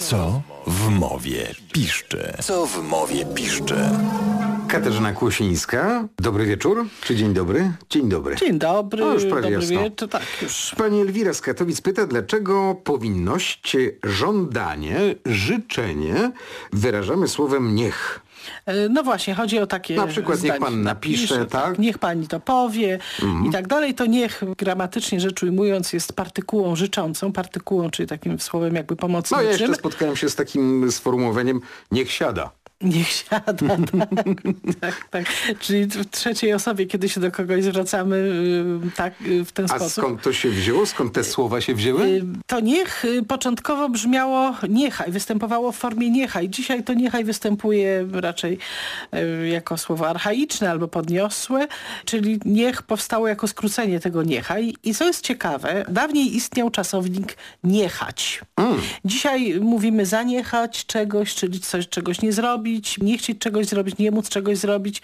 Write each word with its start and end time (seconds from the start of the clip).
Co 0.00 0.42
w 0.66 0.88
mowie 0.88 1.54
piszczy? 1.72 2.32
Co 2.42 2.66
w 2.66 2.82
mowie? 2.82 3.90
Katarzyna 4.72 5.12
Kłosińska. 5.12 6.08
Dobry 6.18 6.46
wieczór, 6.46 6.86
czy 7.00 7.16
dzień 7.16 7.34
dobry? 7.34 7.72
Dzień 7.90 8.08
dobry. 8.08 8.36
Dzień 8.36 8.58
dobry, 8.58 9.04
O, 9.04 9.12
już 9.14 9.24
prawie 9.24 9.42
dobry 9.42 9.52
jasno. 9.52 9.80
wieczór, 9.82 10.08
tak 10.08 10.22
już. 10.42 10.74
Pani 10.78 11.00
Elwira 11.00 11.32
z 11.34 11.40
Katowic 11.40 11.80
pyta, 11.80 12.06
dlaczego 12.06 12.74
powinność, 12.84 13.76
żądanie, 14.04 14.96
życzenie 15.26 16.32
wyrażamy 16.72 17.28
słowem 17.28 17.74
niech. 17.74 18.20
E, 18.66 18.88
No 18.88 19.02
właśnie, 19.02 19.34
chodzi 19.34 19.58
o 19.58 19.66
takie 19.66 19.94
Na 19.94 20.06
przykład 20.06 20.42
niech 20.42 20.52
zdanie. 20.54 20.60
pan 20.60 20.82
napisze, 20.82 21.46
tak? 21.46 21.78
Niech 21.78 21.98
pani 21.98 22.28
to 22.28 22.40
powie 22.40 22.98
i 23.48 23.50
tak 23.50 23.66
dalej. 23.68 23.94
To 23.94 24.06
niech 24.06 24.42
gramatycznie 24.58 25.20
rzecz 25.20 25.42
ujmując 25.42 25.92
jest 25.92 26.12
partykułą 26.12 26.76
życzącą, 26.76 27.32
partykułą, 27.32 27.90
czyli 27.90 28.08
takim 28.08 28.40
słowem 28.40 28.74
jakby 28.74 28.94
No 28.94 28.98
pomocniczym. 29.00 29.44
ja 29.46 29.50
jeszcze 29.52 29.74
spotkałem 29.74 30.16
się 30.16 30.28
z 30.28 30.34
takim 30.34 30.92
sformułowaniem 30.92 31.60
niech 31.90 32.12
siada. 32.12 32.50
Niech 32.82 33.08
siada, 33.08 33.52
tak, 33.90 34.28
tak, 34.80 35.08
tak. 35.10 35.24
Czyli 35.60 35.84
w 35.86 36.10
trzeciej 36.10 36.52
osobie, 36.52 36.86
kiedy 36.86 37.08
się 37.08 37.20
do 37.20 37.30
kogoś 37.30 37.64
zwracamy 37.64 38.16
y, 38.16 38.90
tak, 38.96 39.14
y, 39.26 39.44
w 39.44 39.52
ten 39.52 39.64
A 39.64 39.68
sposób. 39.68 40.04
skąd 40.04 40.22
to 40.22 40.32
się 40.32 40.50
wzięło? 40.50 40.86
Skąd 40.86 41.12
te 41.12 41.24
słowa 41.24 41.60
się 41.60 41.74
wzięły? 41.74 42.06
Y, 42.06 42.22
To 42.46 42.60
niech 42.60 43.04
początkowo 43.28 43.88
brzmiało 43.88 44.54
niechaj, 44.68 45.10
występowało 45.12 45.72
w 45.72 45.76
formie 45.76 46.10
niechaj. 46.10 46.48
Dzisiaj 46.48 46.84
to 46.84 46.94
niechaj 46.94 47.24
występuje 47.24 48.06
raczej 48.12 48.58
jako 49.52 49.78
słowo 49.78 50.08
archaiczne 50.08 50.70
albo 50.70 50.88
podniosłe, 50.88 51.66
czyli 52.04 52.40
niech 52.44 52.82
powstało 52.82 53.28
jako 53.28 53.48
skrócenie 53.48 54.00
tego 54.00 54.22
niechaj. 54.22 54.74
I 54.84 54.94
co 54.94 55.04
jest 55.04 55.24
ciekawe, 55.24 55.84
dawniej 55.88 56.36
istniał 56.36 56.70
czasownik 56.70 57.36
niechać. 57.64 58.40
Dzisiaj 59.04 59.60
mówimy 59.60 60.06
zaniechać 60.06 60.86
czegoś, 60.86 61.34
czyli 61.34 61.60
coś, 61.60 61.88
czegoś 61.88 62.22
nie 62.22 62.32
zrobić, 62.32 62.71
nie 63.00 63.18
chcieć 63.18 63.38
czegoś 63.38 63.66
zrobić, 63.66 63.98
nie 63.98 64.10
móc 64.10 64.28
czegoś 64.28 64.58
zrobić. 64.58 65.02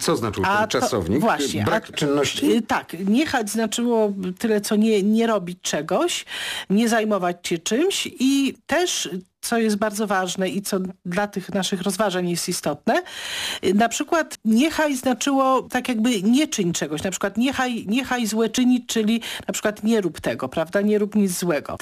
Co 0.00 0.16
znaczył 0.16 0.44
A 0.46 0.56
ten 0.58 0.68
to- 0.68 0.80
czasownik? 0.80 1.20
właśnie, 1.20 1.64
Brak 1.64 1.88
a- 1.90 1.96
czynności? 1.96 2.52
Y, 2.52 2.62
Tak, 2.62 2.96
niechać 3.06 3.50
znaczyło 3.50 4.12
tyle, 4.38 4.60
co 4.60 4.76
nie, 4.76 5.02
nie 5.02 5.26
robić 5.26 5.58
czegoś, 5.62 6.24
nie 6.70 6.88
zajmować 6.88 7.36
się 7.48 7.58
czymś 7.58 8.08
i 8.20 8.54
też 8.66 9.08
co 9.40 9.58
jest 9.58 9.76
bardzo 9.76 10.06
ważne 10.06 10.48
i 10.48 10.62
co 10.62 10.78
dla 11.06 11.26
tych 11.26 11.48
naszych 11.54 11.82
rozważań 11.82 12.30
jest 12.30 12.48
istotne. 12.48 13.02
y, 13.64 13.74
Na 13.74 13.88
przykład 13.88 14.38
niechaj 14.44 14.96
znaczyło 14.96 15.62
tak 15.62 15.88
jakby 15.88 16.22
nie 16.22 16.48
czyń 16.48 16.72
czegoś. 16.72 17.02
Na 17.02 17.10
przykład 17.10 17.36
niechaj, 17.36 17.84
niechaj 17.88 18.26
złe 18.26 18.48
czynić, 18.48 18.86
czyli 18.86 19.20
na 19.48 19.52
przykład 19.52 19.84
nie 19.84 20.00
rób 20.00 20.20
tego, 20.20 20.48
prawda? 20.48 20.80
Nie 20.80 20.98
rób 20.98 21.14
nic 21.14 21.38
złego. 21.38 21.76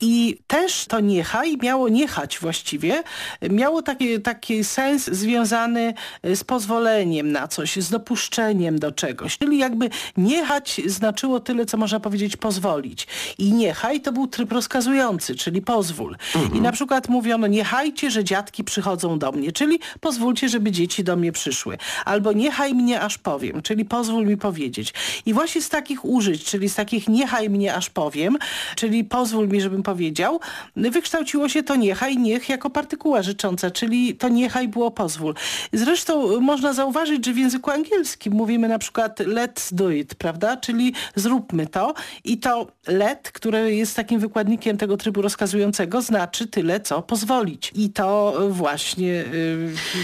I 0.00 0.38
też 0.46 0.86
to 0.86 1.00
niechaj 1.00 1.56
miało 1.62 1.88
niechać 1.88 2.38
właściwie, 2.38 3.02
miało 3.50 3.82
taki, 3.82 4.20
taki 4.20 4.64
sens 4.64 5.04
związany 5.06 5.94
z 6.24 6.44
pozwoleniem 6.44 7.32
na 7.32 7.48
coś, 7.48 7.76
z 7.76 7.90
dopuszczeniem 7.90 8.78
do 8.78 8.92
czegoś. 8.92 9.38
Czyli 9.38 9.58
jakby 9.58 9.90
niechać 10.16 10.80
znaczyło 10.86 11.40
tyle, 11.40 11.66
co 11.66 11.76
można 11.76 12.00
powiedzieć 12.00 12.36
pozwolić. 12.36 13.06
I 13.38 13.52
niechaj 13.52 14.00
to 14.00 14.12
był 14.12 14.26
tryb 14.26 14.52
rozkazujący, 14.52 15.34
czyli 15.34 15.62
pozwól. 15.62 16.16
I 16.54 16.60
na 16.60 16.72
przykład 16.72 17.08
mówiono 17.08 17.46
niechajcie, 17.46 18.10
że 18.10 18.24
dziadki 18.24 18.64
przychodzą 18.64 19.18
do 19.18 19.32
mnie, 19.32 19.52
czyli 19.52 19.78
pozwólcie, 20.00 20.48
żeby 20.48 20.72
dzieci 20.72 21.04
do 21.04 21.16
mnie 21.16 21.32
przyszły. 21.32 21.78
Albo 22.04 22.32
niechaj 22.32 22.74
mnie 22.74 23.00
aż 23.00 23.18
powiem, 23.18 23.62
czyli 23.62 23.84
pozwól 23.84 24.26
mi 24.26 24.36
powiedzieć. 24.36 24.94
I 25.26 25.34
właśnie 25.34 25.62
z 25.62 25.68
takich 25.68 26.04
użyć, 26.04 26.44
czyli 26.44 26.68
z 26.68 26.74
takich 26.74 27.08
niechaj 27.08 27.50
mnie 27.50 27.74
aż 27.74 27.90
powiem, 27.90 28.38
czyli 28.76 29.04
pozwól 29.04 29.48
mi, 29.48 29.60
żebym 29.60 29.82
powiedział, 29.86 30.40
wykształciło 30.76 31.48
się 31.48 31.62
to 31.62 31.76
niechaj, 31.76 32.16
niech 32.16 32.48
jako 32.48 32.70
partykuła 32.70 33.22
życząca, 33.22 33.70
czyli 33.70 34.14
to 34.14 34.28
niechaj 34.28 34.68
było 34.68 34.90
pozwól. 34.90 35.34
Zresztą 35.72 36.40
można 36.40 36.72
zauważyć, 36.72 37.26
że 37.26 37.32
w 37.32 37.38
języku 37.38 37.70
angielskim 37.70 38.32
mówimy 38.32 38.68
na 38.68 38.78
przykład 38.78 39.20
let's 39.20 39.74
do 39.74 39.90
it, 39.90 40.14
prawda? 40.14 40.56
Czyli 40.56 40.92
zróbmy 41.14 41.66
to 41.66 41.94
i 42.24 42.38
to 42.38 42.66
let, 42.86 43.30
które 43.32 43.72
jest 43.72 43.96
takim 43.96 44.20
wykładnikiem 44.20 44.76
tego 44.76 44.96
trybu 44.96 45.22
rozkazującego, 45.22 46.02
znaczy 46.02 46.46
tyle, 46.46 46.80
co 46.80 47.02
pozwolić. 47.02 47.72
I 47.74 47.90
to 47.90 48.34
właśnie, 48.50 49.24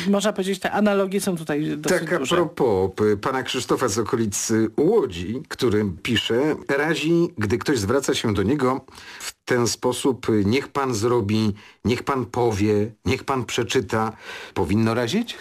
y, 0.07 0.11
można 0.11 0.33
powiedzieć, 0.33 0.59
te 0.59 0.71
analogie 0.71 1.21
są 1.21 1.37
tutaj 1.37 1.77
dosyć 1.77 2.01
Tak 2.01 2.13
a 2.13 2.19
duże. 2.19 2.37
propos 2.37 2.91
pana 3.21 3.43
Krzysztofa 3.43 3.89
z 3.89 3.99
okolicy 3.99 4.69
Łodzi, 4.77 5.43
który 5.49 5.85
pisze, 6.03 6.55
razi, 6.69 7.29
gdy 7.39 7.59
ktoś 7.59 7.79
zwraca 7.79 8.15
się 8.15 8.35
do 8.35 8.43
niego 8.43 8.85
w 9.21 9.42
ten 9.53 9.69
sposób, 9.69 10.27
niech 10.45 10.69
pan 10.69 10.95
zrobi, 10.95 11.55
niech 11.85 12.03
pan 12.03 12.27
powie, 12.27 12.93
niech 13.05 13.25
pan 13.25 13.45
przeczyta. 13.45 14.13
Powinno 14.55 14.95
razić? 14.95 15.37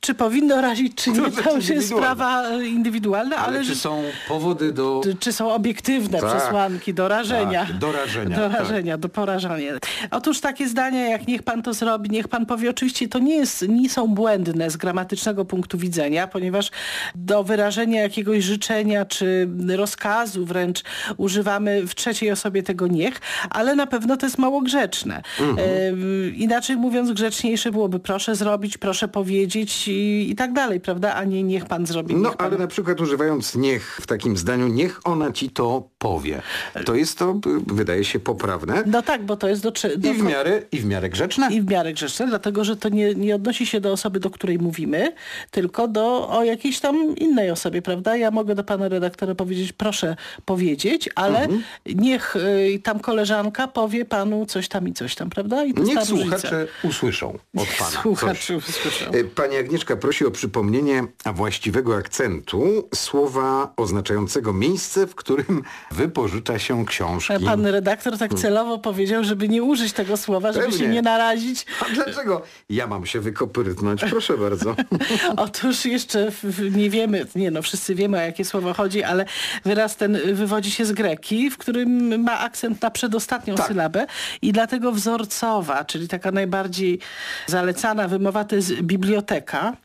Czy 0.00 0.14
powinno 0.14 0.60
razić, 0.60 0.94
czy 0.94 1.10
nie, 1.10 1.30
to 1.30 1.56
już 1.56 1.68
jest 1.68 1.88
sprawa 1.88 2.58
indywidualna, 2.58 3.36
ale, 3.36 3.58
Ale, 3.58 3.66
czy 3.66 3.76
są 3.76 4.02
powody 4.28 4.72
do... 4.72 5.00
czy, 5.20 5.32
są 5.32 5.52
obiektywne 5.52 6.20
Tak. 6.20 6.30
przesłanki 6.30 6.94
do 6.94 7.08
rażenia. 7.08 7.66
Tak, 7.66 7.78
do 7.78 7.92
rażenia, 7.92 8.36
Do 8.36 8.48
rażenia, 8.48 8.98
do 8.98 9.08
porażania. 9.08 9.72
Otóż 10.10 10.40
takie 10.40 10.68
zdania, 10.68 11.08
jak 11.08 11.28
niech 11.28 11.42
pan 11.42 11.62
to 11.62 11.74
zrobi, 11.74 12.10
niech 12.10 12.28
pan 12.28 12.46
powie, 12.46 12.70
oczywiście 12.70 13.08
to 13.08 13.18
nie, 13.18 13.36
jest, 13.36 13.68
nie 13.68 13.90
są 13.90 14.06
błędne 14.06 14.70
z 14.70 14.76
gramatycznego 14.76 15.44
punktu 15.44 15.78
widzenia, 15.78 16.26
ponieważ 16.26 16.70
do 17.14 17.44
wyrażenia 17.44 18.02
jakiegoś 18.02 18.44
życzenia 18.44 19.04
czy 19.04 19.48
rozkazu 19.76 20.44
wręcz 20.46 20.82
używamy 21.16 21.86
w 21.86 21.94
trzeciej 21.94 22.30
osobie 22.30 22.62
tego 22.62 22.86
niech, 22.86 23.20
ale 23.50 23.74
na 23.74 23.86
pewno 23.86 24.16
to 24.16 24.26
jest 24.26 24.38
mało 24.38 24.60
grzeczne. 24.60 25.22
Mhm. 25.40 25.58
E, 25.58 26.28
inaczej 26.28 26.76
mówiąc, 26.76 27.12
grzeczniejsze 27.12 27.70
byłoby 27.70 27.98
proszę 28.00 28.36
zrobić, 28.36 28.78
proszę 28.78 29.08
powiedzieć 29.08 29.19
i, 29.28 30.30
i 30.30 30.34
tak 30.34 30.52
dalej, 30.52 30.80
prawda? 30.80 31.14
A 31.14 31.24
nie 31.24 31.42
niech 31.42 31.66
pan 31.66 31.86
zrobi. 31.86 32.14
No 32.16 32.30
pan... 32.32 32.46
ale 32.46 32.58
na 32.58 32.66
przykład 32.66 33.00
używając 33.00 33.54
niech 33.54 33.98
w 34.02 34.06
takim 34.06 34.36
zdaniu, 34.36 34.68
niech 34.68 35.00
ona 35.04 35.32
ci 35.32 35.50
to 35.50 35.88
powie. 35.98 36.42
To 36.86 36.94
jest 36.94 37.18
to, 37.18 37.40
wydaje 37.66 38.04
się, 38.04 38.20
poprawne 38.20 38.82
No 38.86 39.02
tak, 39.02 39.22
bo 39.24 39.36
to 39.36 39.48
jest 39.48 39.62
do... 39.62 39.70
do 39.96 40.10
i 40.10 40.14
w 40.14 40.22
miarę, 40.22 40.62
i 40.72 40.78
w 40.78 40.84
miarę 40.84 41.08
grzeczne. 41.08 41.48
I 41.52 41.60
w 41.62 41.70
miarę 41.70 41.92
grzeczne, 41.92 42.26
dlatego 42.26 42.64
że 42.64 42.76
to 42.76 42.88
nie, 42.88 43.14
nie 43.14 43.34
odnosi 43.34 43.66
się 43.66 43.80
do 43.80 43.92
osoby, 43.92 44.20
do 44.20 44.30
której 44.30 44.58
mówimy, 44.58 45.12
tylko 45.50 45.88
do 45.88 46.28
o 46.28 46.44
jakiejś 46.44 46.80
tam 46.80 47.16
innej 47.16 47.50
osobie, 47.50 47.82
prawda? 47.82 48.16
Ja 48.16 48.30
mogę 48.30 48.54
do 48.54 48.64
pana 48.64 48.88
redaktora 48.88 49.34
powiedzieć, 49.34 49.72
proszę 49.72 50.16
powiedzieć, 50.44 51.08
ale 51.14 51.40
Mhm. 51.40 51.62
niech 51.86 52.36
y, 52.36 52.80
tam 52.82 53.00
koleżanka 53.00 53.66
powie 53.68 54.04
panu 54.04 54.46
coś 54.46 54.68
tam 54.68 54.88
i 54.88 54.92
coś 54.92 55.14
tam, 55.14 55.30
prawda? 55.30 55.64
I 55.64 55.74
to 55.74 55.82
Niech 55.82 56.02
słuchacze 56.04 56.66
usłyszą 56.82 57.38
od 57.56 57.68
pana. 57.78 58.02
Słuchacze 58.02 58.56
usłyszą. 58.56 59.09
E, 59.12 59.24
Pani 59.24 59.56
Agnieszka 59.56 59.96
prosi 59.96 60.26
o 60.26 60.30
przypomnienie 60.30 61.04
właściwego 61.34 61.96
akcentu 61.96 62.88
słowa 62.94 63.72
oznaczającego 63.76 64.52
miejsce, 64.52 65.06
w 65.06 65.14
którym 65.14 65.62
wypożycza 65.90 66.58
się 66.58 66.84
książki. 66.86 67.32
Pan 67.44 67.66
redaktor 67.66 68.18
tak 68.18 68.34
celowo 68.34 68.78
powiedział, 68.78 69.24
żeby 69.24 69.48
nie 69.48 69.62
użyć 69.62 69.92
tego 69.92 70.16
słowa, 70.16 70.52
żeby 70.52 70.60
Hmm. 70.60 70.72
Pewnie. 70.72 70.86
się 70.86 70.94
nie 70.94 71.02
narazić. 71.02 71.66
A 71.80 71.94
dlaczego? 71.94 72.42
Ja 72.70 72.86
mam 72.86 73.06
się 73.06 73.20
wykoprytnąć, 73.20 74.00
proszę 74.10 74.38
bardzo. 74.38 74.76
Otóż 75.36 75.84
jeszcze 75.84 76.32
nie 76.72 76.90
wiemy, 76.90 77.26
nie 77.36 77.50
no, 77.50 77.62
wszyscy 77.62 77.94
wiemy 77.94 78.18
o 78.18 78.20
jakie 78.20 78.44
słowo 78.44 78.74
chodzi, 78.74 79.02
ale 79.02 79.24
wyraz 79.64 79.96
ten 79.96 80.18
wywodzi 80.34 80.70
się 80.70 80.84
z 80.84 80.92
greki, 80.92 81.50
w 81.50 81.58
którym 81.58 82.22
ma 82.22 82.38
akcent 82.38 82.82
na 82.82 82.90
przedostatnią 82.90 83.54
Tak. 83.54 83.68
sylabę 83.68 84.06
i 84.42 84.52
dlatego 84.52 84.92
wzorcowa, 84.92 85.84
czyli 85.84 86.08
taka 86.08 86.30
najbardziej 86.32 86.98
zalecana 87.46 88.08
wymowa 88.08 88.44
to 88.44 88.56
jest 88.56 88.82
biblioteka, 89.04 89.76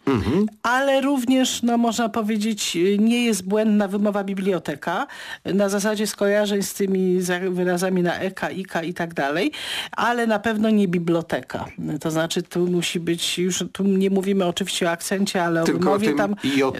ale 0.63 1.01
również, 1.01 1.63
no 1.63 1.77
można 1.77 2.09
powiedzieć, 2.09 2.77
nie 2.99 3.25
jest 3.25 3.47
błędna 3.47 3.87
wymowa 3.87 4.23
biblioteka 4.23 5.07
na 5.45 5.69
zasadzie 5.69 6.07
skojarzeń 6.07 6.61
z 6.63 6.73
tymi 6.73 7.21
za- 7.21 7.39
wyrazami 7.39 8.01
na 8.03 8.19
eka, 8.19 8.49
ika 8.49 8.83
i 8.83 8.93
tak 8.93 9.13
dalej, 9.13 9.51
ale 9.91 10.27
na 10.27 10.39
pewno 10.39 10.69
nie 10.69 10.87
biblioteka. 10.87 11.65
To 12.01 12.11
znaczy 12.11 12.43
tu 12.43 12.67
musi 12.67 12.99
być, 12.99 13.39
już 13.39 13.63
tu 13.73 13.83
nie 13.83 14.09
mówimy 14.09 14.45
oczywiście 14.45 14.85
o 14.87 14.91
akcencie, 14.91 15.43
ale 15.43 15.61
o 15.61 15.65
Tylko 15.65 15.79
o 15.79 15.83
wymowie 15.83 16.07
tym 16.07 16.17
tam. 16.17 16.35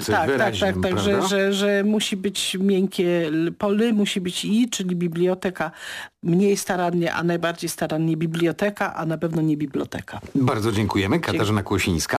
tak, 0.07 0.37
tak, 0.37 0.55
tak, 0.59 0.75
tak, 0.83 0.99
że, 0.99 1.27
że, 1.27 1.53
że 1.53 1.83
musi 1.83 2.17
być 2.17 2.57
miękkie 2.59 3.31
poly, 3.57 3.93
musi 3.93 4.21
być 4.21 4.45
i, 4.45 4.69
czyli 4.69 4.95
biblioteka 4.95 5.71
mniej 6.23 6.57
starannie, 6.57 7.13
a 7.13 7.23
najbardziej 7.23 7.69
starannie 7.69 8.17
biblioteka, 8.17 8.95
a 8.95 9.05
na 9.05 9.17
pewno 9.17 9.41
nie 9.41 9.57
biblioteka. 9.57 10.19
Bardzo 10.35 10.71
dziękujemy. 10.71 11.19
Katarzyna 11.19 11.63
Kłosińska. 11.63 12.13